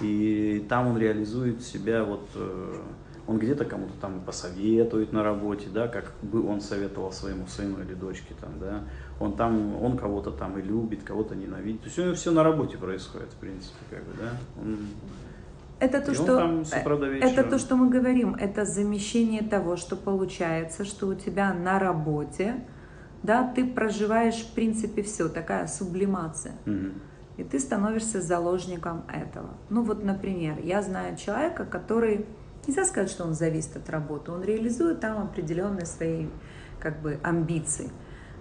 [0.00, 2.80] и там он реализует себя, вот э,
[3.26, 7.94] он где-то кому-то там посоветует на работе, да, как бы он советовал своему сыну или
[7.94, 8.82] дочке там, да,
[9.20, 12.42] он там, он кого-то там и любит, кого-то ненавидит, то есть у него все на
[12.42, 14.78] работе происходит, в принципе, как бы, да, он,
[15.82, 16.62] это то, что,
[17.20, 22.64] это то, что мы говорим, это замещение того, что получается, что у тебя на работе,
[23.24, 26.54] да, ты проживаешь в принципе все, такая сублимация.
[26.66, 26.92] Угу.
[27.38, 29.50] И ты становишься заложником этого.
[29.70, 32.26] Ну вот, например, я знаю человека, который,
[32.66, 36.26] нельзя сказать, что он зависит от работы, он реализует там определенные свои
[36.80, 37.90] как бы амбиции.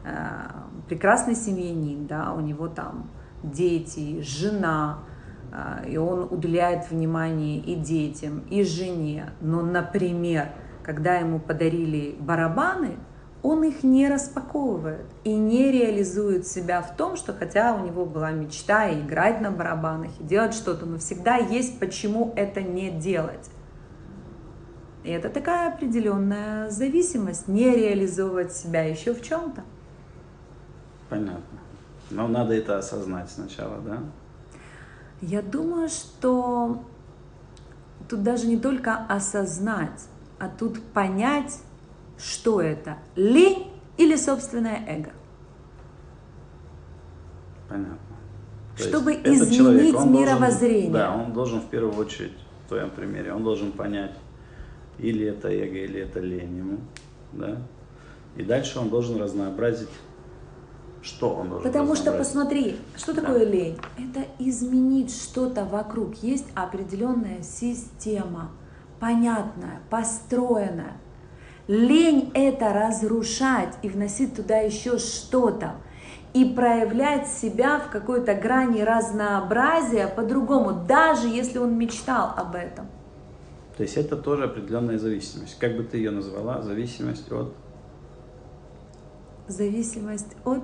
[0.04, 3.10] А, прекрасный семьянин, да, у него там
[3.44, 5.00] дети, жена,
[5.52, 9.32] а, и он уделяет внимание и детям, и жене.
[9.42, 10.50] Но, например,
[10.84, 12.98] когда ему подарили барабаны,
[13.44, 18.32] он их не распаковывает и не реализует себя в том, что хотя у него была
[18.32, 23.50] мечта играть на барабанах, и делать что-то, но всегда есть почему это не делать.
[25.04, 29.64] И это такая определенная зависимость, не реализовывать себя еще в чем-то.
[31.10, 31.60] Понятно.
[32.12, 34.00] Но надо это осознать сначала, да?
[35.22, 36.84] Я думаю, что
[38.08, 40.08] тут даже не только осознать,
[40.40, 41.60] а тут понять,
[42.18, 45.12] что это, лень или собственное эго.
[47.70, 47.98] Понятно.
[48.78, 50.92] То Чтобы изменить человек, мировоззрение.
[50.92, 54.12] Должен, да, он должен в первую очередь, в твоем примере, он должен понять,
[55.02, 56.78] или это эго, или это лень ему,
[57.34, 57.58] да,
[58.36, 59.90] и дальше он должен разнообразить
[61.02, 63.46] что он должен Потому что посмотри, что такое да.
[63.46, 63.78] лень?
[63.98, 66.16] Это изменить что-то вокруг.
[66.22, 68.52] Есть определенная система,
[69.00, 70.98] понятная, построенная.
[71.68, 75.76] Лень это разрушать и вносить туда еще что-то.
[76.34, 82.88] И проявлять себя в какой-то грани разнообразия по-другому, даже если он мечтал об этом.
[83.82, 85.58] То есть это тоже определенная зависимость.
[85.58, 86.62] Как бы ты ее назвала?
[86.62, 87.52] Зависимость от?
[89.48, 90.62] Зависимость от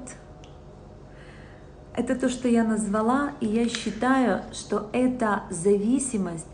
[1.96, 6.46] это то, что я назвала, и я считаю, что это зависимость,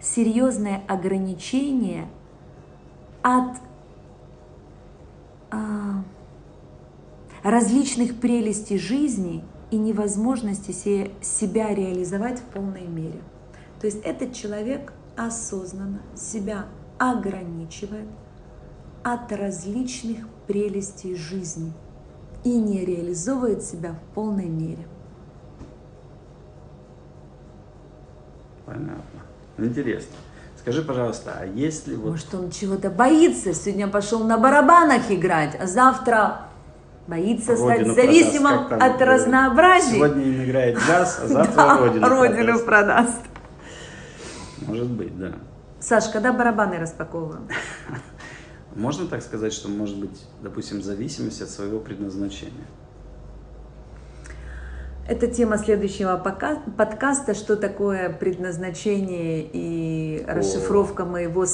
[0.00, 2.06] серьезное ограничение
[3.22, 3.56] от
[5.50, 6.04] а,
[7.42, 13.20] различных прелестей жизни и невозможности се, себя реализовать в полной мере.
[13.80, 16.66] То есть этот человек осознанно себя
[16.98, 18.08] ограничивает
[19.02, 21.72] от различных прелестей жизни–
[22.44, 24.86] и не реализовывает себя в полной мере.
[28.66, 29.02] Понятно.
[29.58, 30.14] Интересно.
[30.58, 32.10] Скажи, пожалуйста, а если вот...
[32.10, 36.42] Может, он чего-то боится, сегодня пошел на барабанах играть, а завтра
[37.08, 39.94] боится Родину стать зависимым продаст, от разнообразия.
[39.94, 42.66] Сегодня им играет джаз, а завтра да, Родину, Родину продаст.
[42.66, 43.20] продаст.
[44.72, 45.34] Может быть, да.
[45.80, 47.48] Саш, когда барабаны распаковываем?
[48.74, 52.64] Можно так сказать, что может быть, допустим, зависимость от своего предназначения?
[55.06, 60.36] Это тема следующего подкаста, что такое предназначение и О.
[60.36, 61.44] расшифровка моего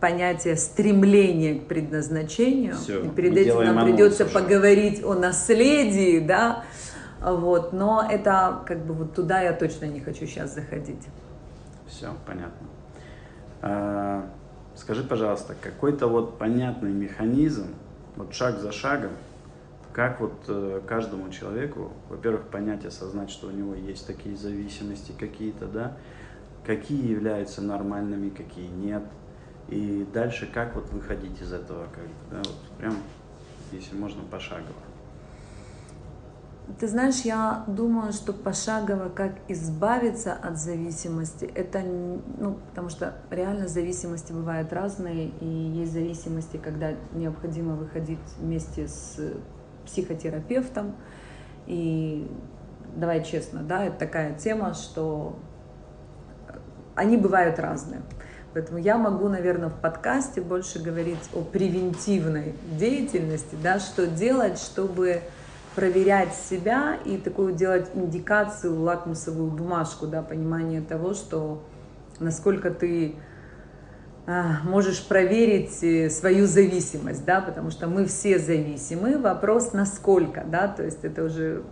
[0.00, 2.74] понятия стремления к предназначению.
[2.76, 4.32] Все, и перед этим нам придется уже.
[4.32, 6.64] поговорить о наследии, да,
[7.20, 11.06] вот, но это как бы вот туда я точно не хочу сейчас заходить.
[11.90, 12.66] Все, понятно.
[13.62, 14.30] А,
[14.76, 17.74] Скажи, пожалуйста, какой-то вот понятный механизм,
[18.16, 19.10] вот шаг за шагом,
[19.92, 25.66] как вот э, каждому человеку, во-первых, понять, осознать, что у него есть такие зависимости какие-то,
[25.66, 25.96] да,
[26.64, 29.02] какие являются нормальными, какие нет,
[29.68, 32.96] и дальше как вот выходить из этого, как да, вот прям,
[33.72, 34.80] если можно, пошагово.
[36.78, 43.66] Ты знаешь, я думаю, что пошагово, как избавиться от зависимости, это, ну, потому что реально
[43.66, 49.18] зависимости бывают разные, и есть зависимости, когда необходимо выходить вместе с
[49.86, 50.94] психотерапевтом,
[51.66, 52.30] и
[52.94, 55.38] давай честно, да, это такая тема, что
[56.94, 58.02] они бывают разные.
[58.52, 65.22] Поэтому я могу, наверное, в подкасте больше говорить о превентивной деятельности, да, что делать, чтобы
[65.74, 71.62] проверять себя и такую делать индикацию, лакмусовую бумажку, да, понимание того, что
[72.18, 73.14] насколько ты
[74.26, 80.68] а, можешь проверить э, свою зависимость, да, потому что мы все зависимы, вопрос насколько, да,
[80.68, 81.62] то есть это уже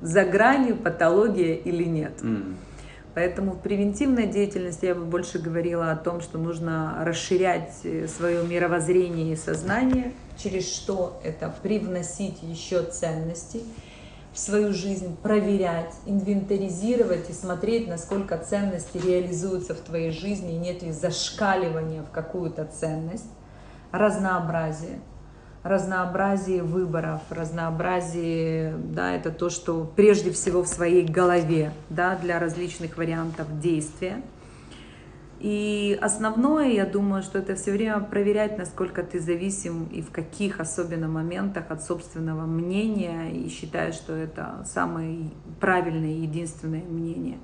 [0.00, 2.20] за гранью патология или нет.
[2.20, 2.54] Mm.
[3.16, 8.46] Поэтому в превентивной деятельности я бы больше говорила о том, что нужно расширять э, свое
[8.46, 13.62] мировоззрение и сознание, через что это привносить еще ценности,
[14.34, 22.02] свою жизнь проверять, инвентаризировать и смотреть, насколько ценности реализуются в твоей жизни, нет ли зашкаливания
[22.02, 23.30] в какую-то ценность,
[23.92, 25.00] разнообразие–
[25.68, 32.96] разнообразие выборов, разнообразие, да, это то, что прежде всего в своей голове, да, для различных
[32.96, 34.22] вариантов действия.
[35.38, 40.60] И основное, я думаю, что это все время проверять, насколько ты зависим и в каких
[40.60, 47.38] особенно моментах от собственного мнения, и считаю, что это самое правильное единственное мнение.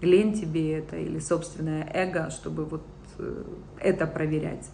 [0.00, 2.86] Лень тебе это или собственное эго, чтобы вот
[3.18, 3.44] э,
[3.80, 4.70] это проверять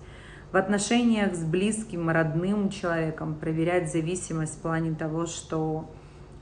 [0.54, 5.90] в отношениях с близким, родным человеком проверять зависимость в плане того, что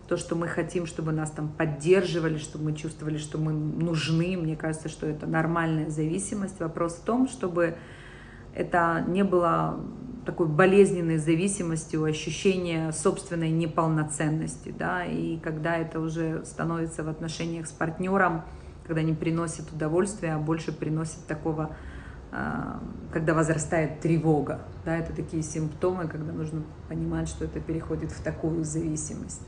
[0.06, 4.54] то, что мы хотим, чтобы нас там поддерживали, чтобы мы чувствовали, что мы нужны, мне
[4.54, 6.60] кажется, что это нормальная зависимость.
[6.60, 7.76] Вопрос в том, чтобы
[8.54, 9.80] это не было
[10.26, 17.72] такой болезненной зависимостью, ощущения собственной неполноценности, да, и когда это уже становится в отношениях с
[17.72, 18.42] партнером,
[18.86, 21.74] когда не приносит удовольствия, а больше приносит такого
[23.12, 24.60] когда возрастает тревога.
[24.86, 29.42] Да, это такие симптомы, когда нужно понимать, что это переходит в такую зависимость.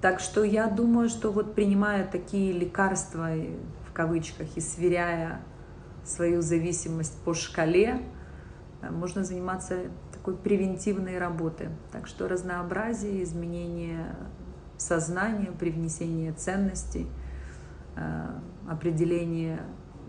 [0.00, 3.30] Так что я думаю, что вот принимая такие лекарства,
[3.88, 5.40] в кавычках, и сверяя
[6.04, 8.02] свою зависимость по шкале,
[8.82, 9.78] э, можно заниматься
[10.12, 11.68] такой превентивной работой.
[11.92, 14.14] Так что разнообразие, изменение
[14.76, 17.08] сознания, привнесение ценностей,
[17.96, 18.28] э,
[18.68, 19.60] определение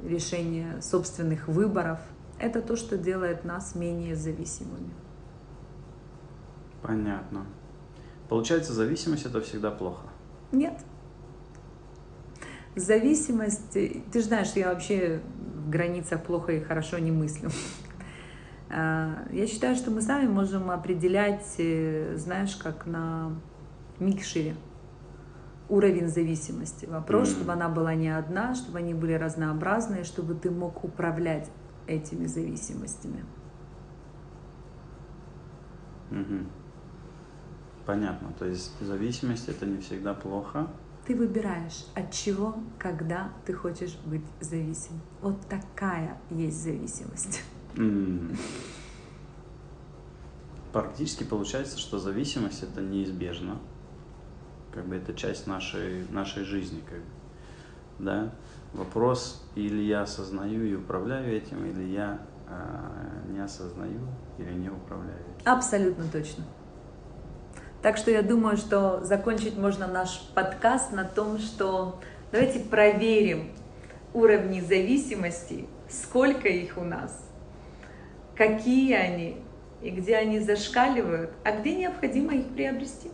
[0.04, 2.00] решение собственных выборов.
[2.40, 4.94] Это то, что делает нас менее зависимыми.
[6.82, 7.46] Понятно.
[8.30, 10.08] Получается, зависимость это всегда плохо?
[10.52, 10.80] Нет.
[12.76, 15.22] Зависимость, ты же знаешь, я вообще
[15.56, 17.50] в границах плохо и хорошо не мыслю.
[18.70, 23.32] А, я считаю, что мы сами можем определять, э, знаешь, как на
[23.98, 24.58] микшере
[25.70, 26.86] уровень зависимости.
[26.86, 27.32] Вопрос, mm-hmm.
[27.32, 31.50] чтобы она была не одна, чтобы они были разнообразные, чтобы ты мог управлять
[31.88, 33.26] этими зависимостями.
[36.12, 36.46] Угу.
[37.86, 38.34] Понятно.
[38.38, 40.68] То есть зависимость это не всегда плохо.
[41.06, 45.00] Ты выбираешь, от чего, когда ты хочешь быть зависим.
[45.22, 47.44] Вот такая есть зависимость.
[47.76, 48.38] Mm.
[50.74, 53.58] Практически получается, что зависимость это неизбежно
[54.78, 57.06] как бы это часть нашей, нашей жизни, как бы,
[57.98, 58.32] да.
[58.74, 64.02] Вопрос, или я осознаю и управляю этим, или я э, не осознаю
[64.38, 65.52] или не управляю этим.
[65.52, 66.44] Абсолютно точно.
[67.82, 72.00] Так что я думаю, что закончить можно наш подкаст на том, что
[72.32, 73.50] давайте проверим
[74.14, 77.28] уровни зависимости, сколько их у нас,
[78.36, 79.38] какие они
[79.82, 83.10] и где они зашкаливают, а где необходимо их приобрести.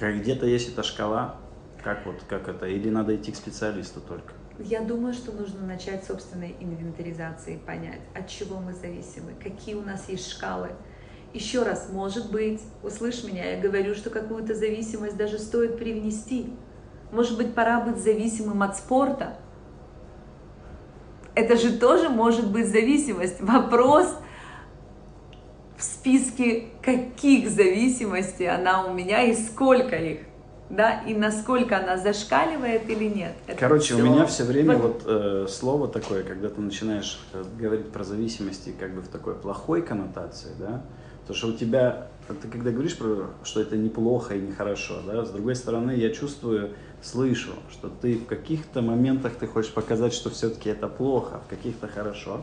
[0.00, 1.36] Как где-то есть эта шкала,
[1.84, 4.32] как вот, как это, или надо идти к специалисту только?
[4.58, 10.08] Я думаю, что нужно начать собственной инвентаризации, понять, от чего мы зависимы, какие у нас
[10.08, 10.70] есть шкалы.
[11.34, 16.50] Еще раз, может быть, услышь меня, я говорю, что какую-то зависимость даже стоит привнести.
[17.12, 19.36] Может быть, пора быть зависимым от спорта.
[21.34, 23.38] Это же тоже может быть зависимость.
[23.42, 24.16] Вопрос–
[25.80, 30.18] в списке каких зависимостей она у меня и сколько их,
[30.68, 33.32] да, и насколько она зашкаливает или нет.
[33.46, 34.02] Это Короче, все...
[34.02, 38.04] у меня все время вот, вот э, слово такое, когда ты начинаешь э, говорить про
[38.04, 40.82] зависимости как бы в такой плохой коннотации, да,
[41.26, 45.30] то что у тебя, ты когда говоришь про, что это неплохо и нехорошо, да, с
[45.30, 50.68] другой стороны я чувствую, слышу, что ты в каких-то моментах ты хочешь показать, что все-таки
[50.68, 52.42] это плохо, в каких-то хорошо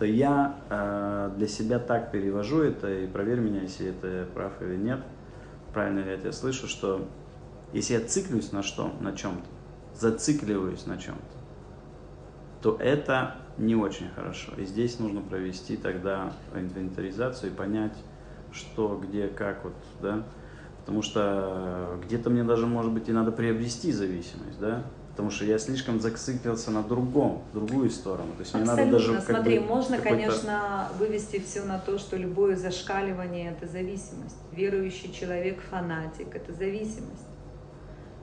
[0.00, 4.74] то я э, для себя так перевожу это, и проверь меня, если это прав или
[4.74, 5.00] нет,
[5.74, 7.06] правильно ли я тебя слышу, что
[7.74, 9.44] если я циклюсь на что, на чем-то,
[9.94, 11.20] зацикливаюсь на чем-то,
[12.62, 14.52] то это не очень хорошо.
[14.56, 17.96] И здесь нужно провести тогда инвентаризацию и понять,
[18.52, 20.24] что, где, как, вот, да,
[20.78, 24.82] потому что где-то мне даже, может быть, и надо приобрести зависимость, да,
[25.20, 28.32] потому что я слишком зациклился на другом, другую сторону.
[28.38, 32.56] То есть мне надо даже Смотри, бы, можно, конечно, вывести все на то, что любое
[32.56, 34.38] зашкаливание– это зависимость.
[34.50, 37.26] Верующий человек– фанатик– это зависимость.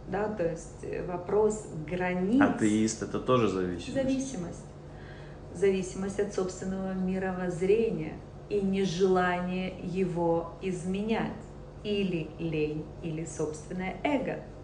[0.07, 2.41] Да, то есть э, вопрос границ.
[2.41, 3.93] Атеист– это тоже зависимость.
[3.93, 4.65] Зависимость.
[5.53, 8.13] Зависимость от собственного мировоззрения
[8.49, 11.33] и нежелание его изменять.
[11.83, 14.39] Или лень, или собственное эго–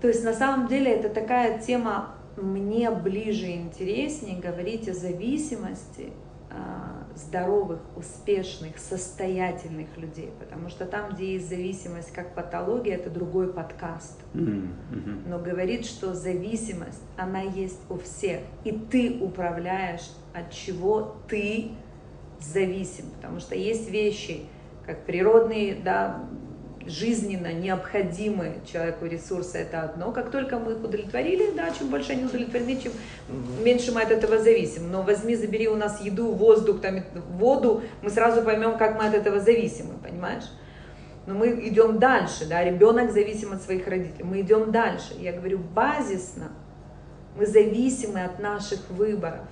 [0.00, 6.12] то есть на самом деле это такая тема мне ближе и интереснее говорить о зависимости
[6.50, 13.52] а, здоровых, успешных, состоятельных людей, потому что там, где есть зависимость как патология, это другой
[13.52, 14.20] подкаст.
[14.34, 15.28] Mm-hmm.
[15.28, 21.72] Но говорит, что зависимость, она есть у всех, и ты управляешь, от чего ты
[22.40, 24.46] зависим, потому что есть вещи,
[24.86, 26.24] как природные, да,
[26.88, 30.12] жизненно необходимые человеку ресурсы, это одно.
[30.12, 32.92] Как только мы их удовлетворили, да, чем больше они удовлетворены, чем
[33.62, 34.90] меньше мы от этого зависим.
[34.90, 39.14] Но возьми, забери у нас еду, воздух, там, воду, мы сразу поймем, как мы от
[39.14, 40.44] этого зависимы, понимаешь?
[41.26, 45.14] Но мы идем дальше, да, ребенок зависим от своих родителей, мы идем дальше.
[45.18, 46.52] Я говорю, базисно
[47.36, 49.46] мы зависимы от наших выборов,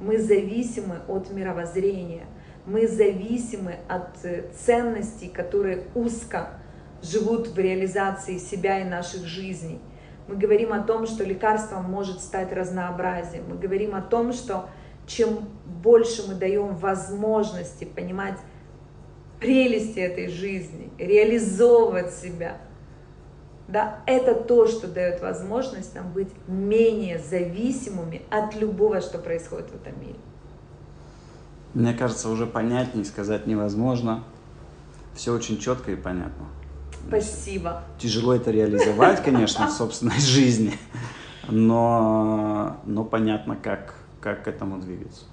[0.00, 2.24] мы зависимы от мировоззрения–
[2.66, 6.58] мы зависимы от э, ценностей, которые узко
[7.02, 9.80] живут в реализации себя и наших жизней.
[10.26, 13.42] Мы говорим о том, что лекарством может стать разнообразие.
[13.48, 14.68] Мы говорим о том, что
[15.06, 18.38] чем больше мы даем возможности понимать
[19.38, 22.58] прелести этой жизни, реализовывать себя,
[23.68, 29.74] да, это то, что дает возможность нам быть менее зависимыми от любого, что происходит в
[29.74, 30.18] этом мире.
[31.76, 34.24] Мне кажется, уже понятнее сказать невозможно.
[35.14, 36.46] Все очень четко и понятно.
[37.06, 37.82] Спасибо.
[37.98, 40.72] Тяжело это реализовать, конечно, в собственной жизни,
[41.50, 45.26] но, но понятно, как, как к этому двигаться.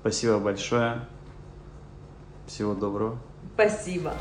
[0.00, 1.04] Спасибо большое.
[2.46, 3.18] Всего доброго.
[3.54, 4.12] Спасибо.